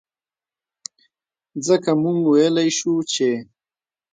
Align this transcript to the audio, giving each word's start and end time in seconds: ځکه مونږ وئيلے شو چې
ځکه 1.67 1.91
مونږ 2.01 2.19
وئيلے 2.29 2.67
شو 2.77 2.93
چې 3.11 3.29